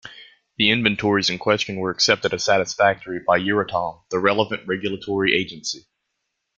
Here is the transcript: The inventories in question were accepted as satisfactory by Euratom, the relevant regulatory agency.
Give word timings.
The 0.57 0.71
inventories 0.71 1.29
in 1.29 1.37
question 1.37 1.75
were 1.75 1.91
accepted 1.91 2.33
as 2.33 2.43
satisfactory 2.43 3.19
by 3.19 3.37
Euratom, 3.37 4.01
the 4.09 4.17
relevant 4.17 4.65
regulatory 4.67 5.35
agency. 5.37 5.85